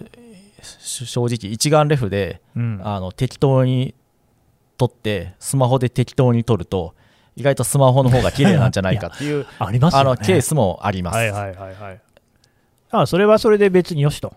[0.79, 3.95] 正直一眼レフで、うん、あの適当に
[4.77, 6.95] 撮ってスマホで適当に撮ると
[7.35, 11.15] 意外とスマホの方が綺麗なんじゃないかっていう あります、ね、あのケースもあります。
[11.15, 12.01] はいはいはいはい。
[12.91, 14.33] あそれはそれで別によしと。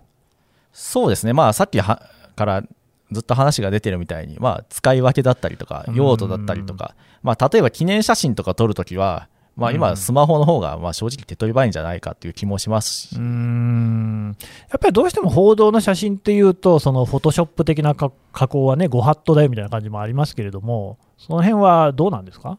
[0.72, 1.96] そうですね、まあ、さっきか
[2.36, 2.62] ら
[3.10, 13.16] ずっと話が出てるみたいに、まあ、使い分けだったりとか用途だったりとか、まあ、例えば記念写真とか撮るときはまあ、今、スマホの方がまあ正直手っ取り早いんじゃないかっていう気もしますし。
[13.16, 14.36] うん。
[14.70, 18.10] やっぱりどうしても報道の写真っていうと、そのフォトショップ的な加
[18.48, 22.58] 工はね、ご法度だよみたいな感じもありますけれども、その辺はどうなんですか？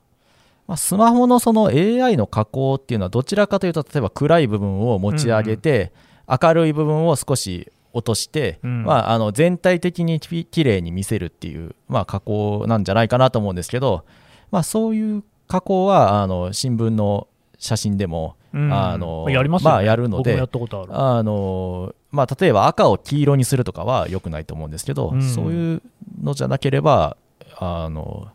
[0.68, 5.94] まあ、スマホのその AI の加工っていうのは、どちらかというと、例えば暗い部分を持ち上げて、
[6.28, 14.06] 明るい部分を少し落として、まあ、あの全体的にきれいに見せるっていう、まあ、加工なんじゃないかなと思うんですけど、
[14.52, 25.82] まあ、そういう加工はあの新聞の写真でも、うん、あのやります、ね、まあ、やるのであの、まあ、例えば赤を黄色にするとかはよくないと思うんですけど、うん、そういう
[26.22, 27.18] のじゃなければ
[27.58, 28.30] あの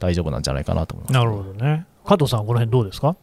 [0.00, 1.14] 大丈夫なんじゃないかなと思います。
[1.14, 1.86] なるほどね。
[2.04, 3.16] 加藤さんこの辺どうですか？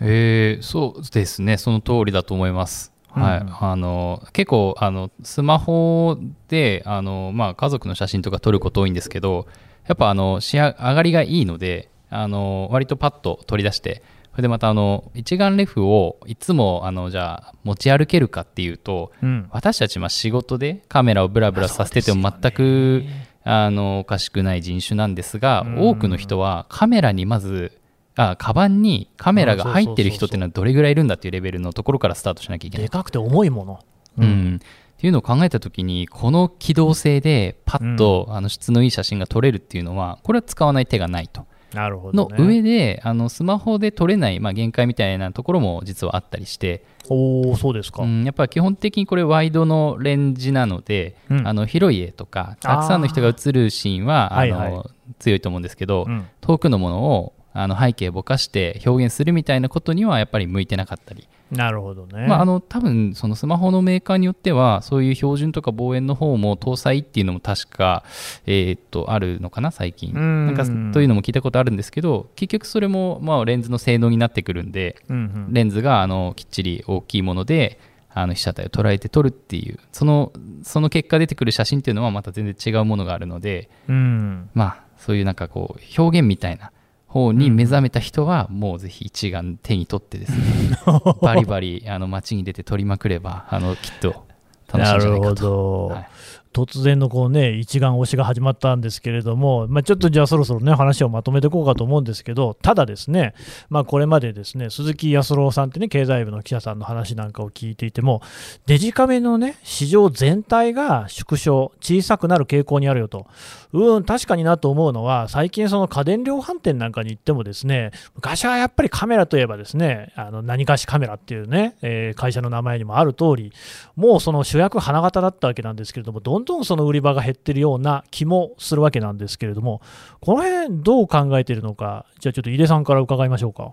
[0.00, 1.58] えー、そうですね。
[1.58, 2.92] その通りだと思います。
[3.10, 9.46] はい、うん、あの結構あのスマホであの、まあ、家族の写真とか撮ること多いんですけど
[9.86, 23.04] やっぱあの仕上がりがいいのであの割とパッと取り出してそれでまたあの一眼レフをいつもあのじゃあ持ち歩けるかっていうと、うん、私たちま仕事でカメラをブラブラさせてても全く
[23.44, 27.78] あのおかしくない人種なんですが、多くの人はカメラにまず
[28.16, 32.86] あカバンにカメラが入ってる人っていうのはどれぐらいいるんだっていうレベルのところからスタートしなきゃいけない。
[32.86, 33.80] でかくて重いもの。
[34.18, 34.60] うん、うん。
[34.62, 41.46] っていうのを考えた時にこの機動性でパッと、あの質のいい写真が撮れるっていうのはこれは使わない手がないと。
[41.74, 46.84] なるほど、ね、の上であのスマホで撮れない、まあ、限界みたいなところも実はあったりして。
[47.08, 54.84] おそうですか、うん、やっぱ基本的にこれワイドのレンジなので、うん、あの広い絵とかたくさんの人が映るシーンはあの、はいはい、
[55.20, 61.26] 強いと思うんですけど、うん、遠くのものをあの背景ぼかして表現するみたいなことにはやっぱり向いてなかったり。
[61.50, 62.26] なるほどね。
[62.26, 68.02] まあ、あの多分そのスマホのメーカーによってはそういう標準とか望遠の方も搭載っていうのも確か、
[68.46, 70.12] えー、っとあるのかな最近。
[70.12, 77.78] なんかというのも聞いたことあるんですけど結局それもまあレンズの性能になってくるんで、うんうん、レンズがあのきっちり大きいもので
[78.12, 79.78] あの被写体を捉えて撮るっていう。
[79.92, 86.72] そのその結果出てくる写真っていうのはまた全然違うものがあるので、うん、まあそういうなんかこう表現みたいな
[87.06, 90.38] 方に目覚めた人は、もうぜひ一眼手に取ってですね、
[91.22, 94.26] バリバリあの街に出て撮りまくれば、あのきっと
[94.72, 95.34] 楽しいんじゃないかと。
[95.34, 96.08] なるほど、はい
[96.56, 103.34] 突然のこう、ね、一眼押しが始まったんですけれども、まあ、ちょっとじゃあそろそろ、ね、話をまとめていこうかと思うんですけど、ただですね、
[103.68, 108.22] まあ、これまでですね鈴木康郎さんってね、経済部の記者さんの話なんかを聞いていても、
[108.64, 113.26] デジカメの、ね、市場全体が縮小、小さくなる傾向にあるよと、
[113.74, 123.52] うん、確かになと思うのは、最近、その家電量販店なんかに行っても、ですね昔はやっぱりカメラといえば、ですねあの何かしカメラっていうね、えー、会社の名前にもある通り、
[123.94, 129.82] もうその主役、花形だったわけなんですけれども、どんどんその売り場が減ってるような気もするわけなんですけれども、
[130.20, 133.72] この辺どう考えているのか、じゃあちょっと井出さんから伺いましょうか。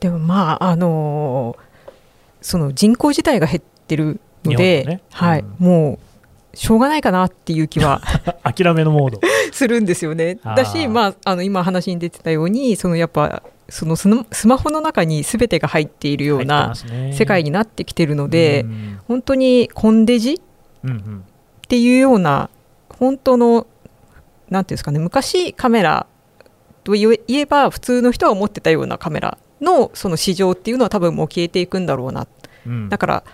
[0.00, 1.96] でもまあ、あのー、
[2.40, 5.98] その人口自体が減ってるので、ねうん、はい、も
[6.52, 8.00] うしょうがないかなっていう気は
[8.42, 9.20] 諦めのモード。
[9.52, 10.38] するんですよね。
[10.44, 16.74] だし、まあ、あの今話に出てたようにそのやっぱそのスマホの中に全てが入っているような
[17.12, 20.40] 世界になってきてるので、ね、本当にコンデジ、
[20.82, 21.24] うんうん、
[21.64, 22.50] っていうような
[22.88, 23.66] 本当の
[24.50, 26.06] なんていうんですかね昔カメラ
[26.84, 32.26] と言えば普通の人が思ってたようなカメラのその市場っていうのは多分もう消えていくんだろうな、
[32.66, 33.24] うん、だから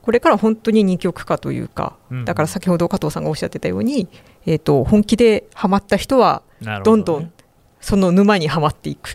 [0.00, 4.08] これから本当に二極化というか、うん、だから先ほど加藤さんがおっしゃってたように、
[4.46, 6.42] えーと、本気でハマった人は
[6.84, 7.32] どんどん
[7.80, 9.14] その沼にはまっていくっ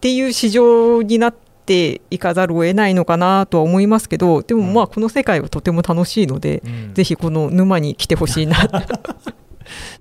[0.00, 8.56] ていう市場になっていかざるを得ないのかなとは思いますけどでもまあこの世界はとても楽しいので、うん、ぜひこの沼に来てほしいな。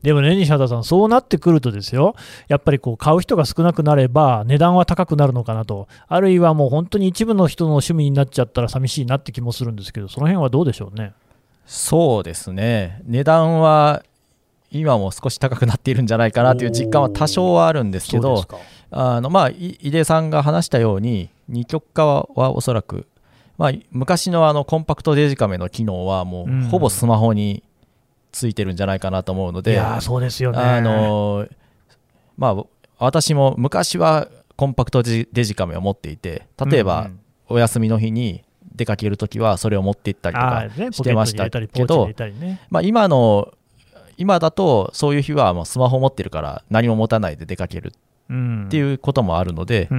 [0.01, 2.15] でもね、西畑さん、そうなってくるとですよ、
[2.49, 11.13] やっぱりこう買う人が少なくなれば、値段は高くなるのかなと、あるいはもう本当に一部の人の趣味になっちゃったら寂しいなって気もするんですけど、その辺はどうでしょうね？
[11.65, 14.03] そうですね、値段は
[14.69, 18.43] 今も少し高くなっているんじゃないかなという実感は多少はあるんですけど、
[18.95, 23.07] あのまあ、井出さんが話したように、二極化はおそらく、
[23.57, 27.63] まあ、昔のあのコンパクトデジカメの機能はもうほぼスマホに
[28.31, 30.57] ついてるんじゃないかなと思うので、いやそうですよね。
[30.59, 31.47] あの、
[32.37, 32.63] まあ、
[32.99, 37.09] 私も昔はコンパクトデジカメを持っていて例えば
[37.47, 38.43] お休みの日に
[38.75, 42.09] 出かけるときはそれを持って行ったりとかしてましたけど、
[42.69, 43.53] まあ、今の
[44.17, 47.93] 今だとそういう日はもうスマホ持ってるから何も持たないで出かける
[48.67, 49.89] っていうこともあるので、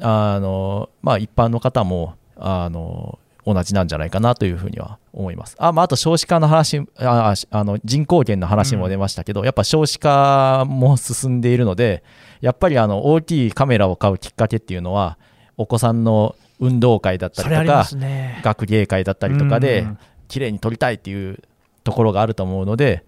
[0.00, 5.56] あのまあ、一般の方もあの同じなんじゃないかなというふうには思います。
[5.58, 12.04] あ,、まあ、あと少子化の話ああの人口減の話も出ましたけど、うん、やっぱ少子化も進んでいるので
[12.40, 15.18] やっぱりあの大きいカメラを買うきっかけっていうのは
[15.56, 19.86] お子さんの運動会だったりとか、ね、学芸会だったりとかで、
[20.26, 21.40] 綺麗に撮りたいっていう
[21.84, 23.04] ところがあると思うので、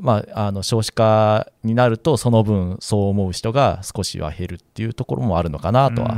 [0.00, 6.14] まあ、あの少子化になるとその分そう思う人が少しは減るっていうところもあるのかなとは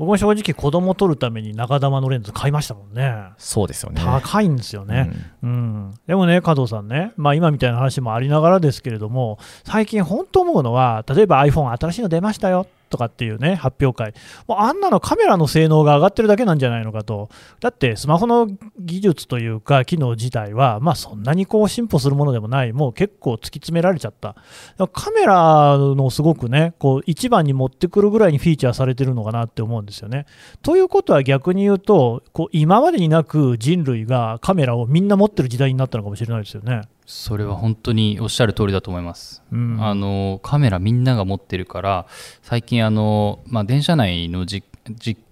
[0.00, 3.32] 僕も正直子供を撮るために中玉のレンズ買いましたもんね。
[3.36, 4.00] そうですよね。
[4.02, 5.10] 高いんですよね。
[5.42, 14.12] うん、うん、でもね、加藤さんね、まあ今みたいな話もありながらですけれども、最近本当思うのは、例えば iPhone 新しいの出ましたよとかっていうね、発表会。
[14.46, 17.30] もうあんなのカメラの性能が上がってるだけなんじゃないのかと。
[17.60, 18.48] だってスマホの
[18.78, 24.34] 技術というか機能自体は、まあそんなにこう進歩するものでもない、もう結構突き詰められちゃった。
[24.92, 30.26] カメラのすごくね、こう一番に持ってくるぐらいにフィーチャーされてるのかなって思うんですよね。
[30.62, 36.82] ということは逆に言うと、こう今までになく人類がカメラをみんな持ってる時代になったのかもしれないですよね。
[37.10, 42.06] それは本当におっしゃる通りだと思います、うん、あのカメラみんなが持ってるから
[42.40, 44.62] 最近あの、まあ、電車内の事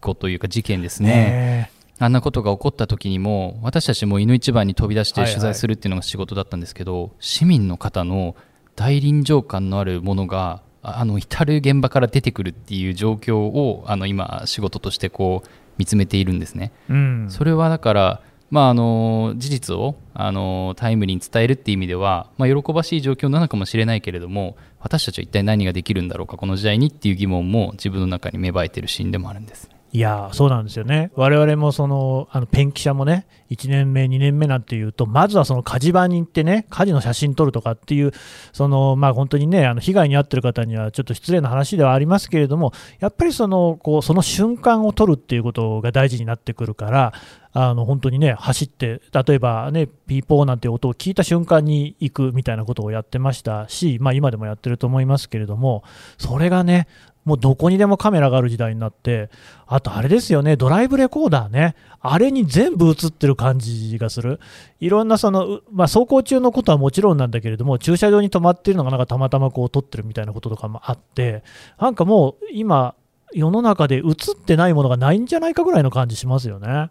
[0.01, 1.71] 故というか事件ですね。
[2.01, 8.37] あんなことが起こった時にも私たちも犬一番に飛び出して取材するっていうのが仕事だったんですけど、はいはい、市民の方の
[8.77, 29.69] 大臨場感のあるものがあの至る現場から出てくるっていう状況をあの今仕事としてこう見つめているんですね、うん、それはだからまあ、あの事実をあのタイムリーに伝えるっていう意味では、まあ、喜ばしい状況なのかもしれないけれども私たちは一体何ができるんだろうかこの時代にっていう疑問も自分の中に芽生えてるシーンでもあるんです。
[29.91, 38.13] いやそうなんですよね、我々もそのあのペン記者もね、1年目、2年目なんていうと、まずはその火事場に行ってね、火事の写真撮るとかっていう、
[38.53, 47.15] そのまあ、本当にね、あの被害に遭ってる方にはちょっと失礼な話ではありますけれども、やっぱりそのこうその瞬間を撮るっていうことが大事になってくるから、
[47.61, 55.83] あの本当にね、走って、例えばね、ピーポーなんて音を聞いた瞬間に行くみたいなことをやってましたし、まあ、今でもやってると思いますけれども、
[56.19, 56.87] それがね、
[57.25, 59.29] もうどこにでもカメラがある時代になって、
[59.67, 64.39] あとあれですよね、ドライブレコーダーね、あれに全部映ってる感じがする。
[64.79, 71.43] いろんなその、まあ、走行中のことはもちろんなんだけれども、駐車場に止まってるのがなんかたまたまこう撮ってるみたいなこととかもあって、
[71.81, 72.95] なんかもう今、
[73.33, 74.05] 世の中で映っ
[74.37, 76.91] てないものがないんじゃないかぐらいの感じしますよね。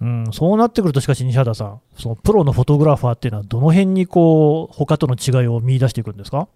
[0.00, 6.48] うん、そうなってくると、しかし西畑さん、そのプロのフォトグラファーっていうのは、どの辺にこう他との違いを見出していくんですか？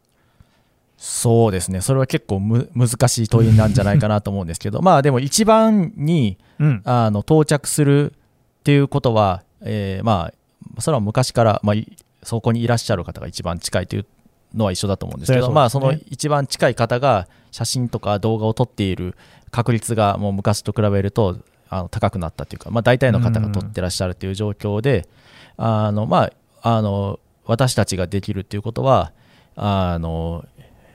[0.97, 10.31] そうですね、それは結構む難しい問いなんじゃないかなと思うんですけど、まあでも一番に、うん、あの到着するっていうことは、えー、ま
[10.77, 11.77] あそれは昔から、まあ、
[12.23, 14.07] そこにいらっしゃる方が一番近いという
[14.55, 19.17] のは一緒だと思うんですけど、ね、まあその一番近い方が写真とか動画を撮っている
[19.51, 21.39] 確率がもう昔と比べると
[21.71, 25.09] あの高くなったというか、まあ、大体の方が撮ってらっしゃるという状況で、
[25.57, 26.31] あのま
[26.63, 29.13] あ、あの私たちができるということは
[29.55, 30.45] あの、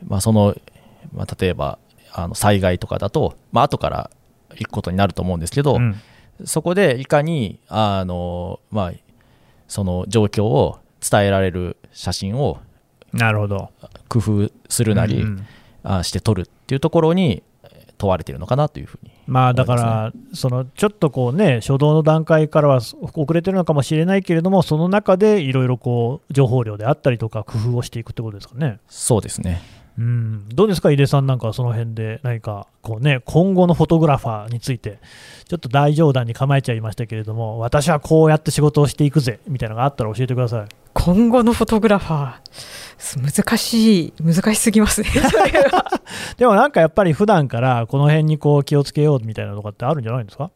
[0.05, 0.55] まあ、その、
[1.13, 1.80] まあ、例えば
[2.11, 4.11] あの災害とかだと、まあ後から
[4.51, 5.95] 行くことになると思うんですけど、うん、
[6.43, 8.91] そこでいかにあの、まあ、
[9.67, 12.59] その状況を伝えられる写真を
[13.15, 13.71] なるほど。
[14.09, 15.47] 工夫するなり、うん
[15.86, 17.43] うん、して撮るっていうところに
[17.98, 28.80] 問われているのかなというふうに、ね、まあだから、そのちょっとこうね、初動の段階からは遅れてるのかもしれないけれども、その中でいろいろこう情報量であったりとか、工夫をしていくってことですかね。
[28.88, 29.62] そうですね
[29.98, 31.26] うん、どうですか、井出さん。
[31.26, 35.00] なんかその辺で何かこう、ね、今後のフォトグラファーについて、
[35.48, 40.66] ちょっと大冗談に構えちゃいましたけれども、私はこうやって仕事をしていくぜみたいなのがあったら教えてください。
[40.93, 45.10] 今後のフォトグラファー、難しい、難しすぎますね
[46.38, 50.52] でもなんかやっぱり普段からこの辺にこう気をつけようみたいなとかってあるんじゃないですか？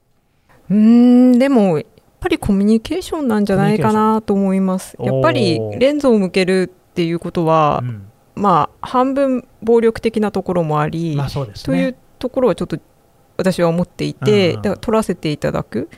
[0.69, 1.87] うんでもやっ
[2.19, 4.95] ぱりコミュニケーションなんじゃないかなと思います。
[4.99, 8.05] やっぱりレンズを向けるっていうことは、うん
[8.39, 12.79] まあ、半分暴力的なところもあり、まあね、というところはちょっと
[13.37, 15.89] 私は思っていて、だから取らせていただく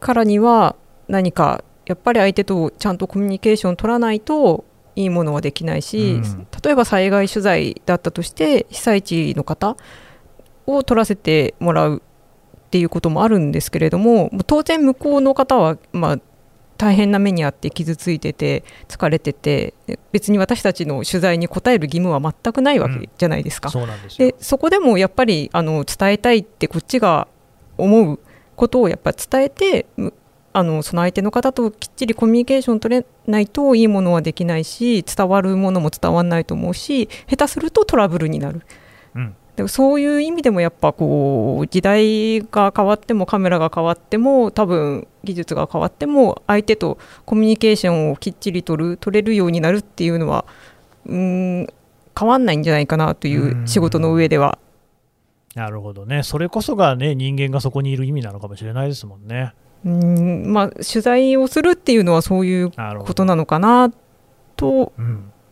[0.00, 0.76] からには
[1.08, 4.64] 何かやっぱり相手とちゃんとコミュニケーションを取らないと
[4.96, 9.76] いいものはできないし、うん、例えば災害取材だったとして被災地の方
[10.66, 12.02] を取らせてもらう
[12.66, 16.18] っていうこともあるんですけれども当然向こうの方は、まあ、
[16.82, 19.72] 大変な目にあって傷ついてて疲れてて
[20.10, 23.68] 別に私たちの取材に答える義務は全くないわけじゃないですか。
[23.68, 27.28] うん、そでそこでもやっぱりあの伝えたいってこっちが
[27.78, 28.18] 思う
[28.56, 29.86] ことをやっぱ伝えて
[30.52, 38.62] あのその相手の方ときっちりコミュニケーション取れないといいものはできないし伝わるものも伝わらないと思うし下手するとトラブルになる。
[39.52, 50.46] うんでもそういう意味でもやっぱこう時代が変わってもカメラが変わっても多分技術が変わっても相手とコミュニケーションをきっちり取る取れるようになるっていうのは
[51.06, 51.66] うん
[52.18, 54.58] 変わんないんじゃないかなという仕事の上では。
[55.54, 59.52] なるほどね、それこそがね人間がそこにいる意味なのかもしれないですもんね。
[59.84, 63.92] うんまあ、取材をするっていうのはそういうことなのかな
[64.56, 64.92] と、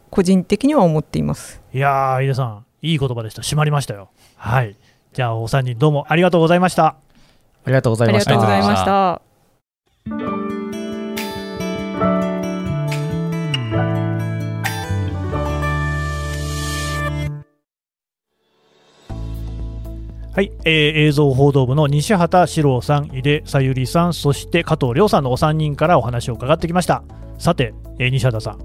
[0.08, 1.60] 個人的には思っています。
[1.74, 3.42] いやー、井出さん、いい言葉でした。
[3.42, 4.10] 締まりましたよ。
[4.36, 4.76] はい。
[5.12, 6.86] じゃあ、お三人どうもありがとうございました。
[6.86, 6.96] あ
[7.66, 8.30] りがとうございました。
[8.30, 10.49] ありがとうございました。
[20.32, 27.02] はい、えー、映像報道部の西畑史郎さん、井出さゆりさん、そして加藤亮さんのお三人からお話を伺ってきました。
[27.36, 28.60] さて、えー、西畑さん、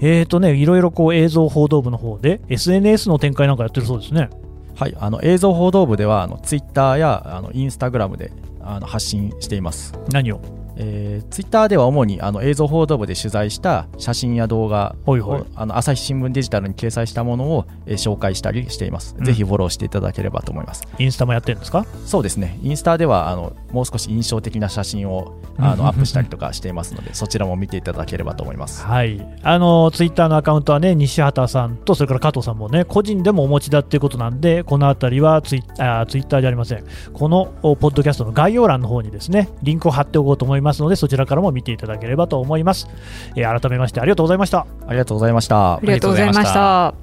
[0.00, 4.28] えーとね、いろいろこう映像報道部の方で SNS の展開なんかやってるそうですね。
[4.74, 9.94] はい、あの映像報道部ではあのツイッターやあのインスタグラムであの発信しています。
[10.10, 10.53] 何を？
[10.76, 20.86] えー、ツイッターでは主にあの映像報道部で取材した写真や動画をあの朝日新聞デジタルに掲載したものを、えー、紹介したりしています、うん、ぜひフォローしていただければと思います。
[20.98, 21.86] インスタもやってるんですか？
[22.06, 22.58] そうですね。
[22.62, 28.84] インスタではあのもう少し印象的な写真をあのアップしたりとかしていますのでそちらも見ていただければと思います。
[28.84, 29.24] はい。
[29.42, 36.84] あのツイッターのアカウントはね西畑さんとそれから加藤さんもね個人でもお持ちだっていうことなんでこのあたりはツイあツイッターじゃありません。
[37.12, 42.88] このポッドキャストの概要欄の方にですねリンクを貼っておこうと思いますのでそちらからも見ていただければと思います、
[43.36, 44.66] えー、改めましてありがとうございました。
[44.86, 45.74] ありがとうございました。
[45.74, 46.94] ありがとうございました。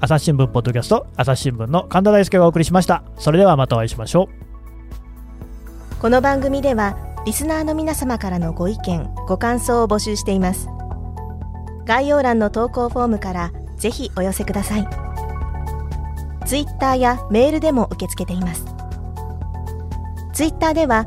[0.00, 3.04] 朝日新聞ポッドキャスト朝日新聞の神田大輔がお送りしました。
[3.18, 4.28] それではまたお会いしましょ
[5.98, 6.00] う。
[6.00, 10.68] この番組ではリスナーの皆様からのご意見ご感想を募集しています。
[11.84, 14.88] 概要欄の投稿フォームからぜひお寄せください。
[16.46, 18.64] ツイッターやメールでも受け付けています。
[20.32, 21.06] ツイッターでは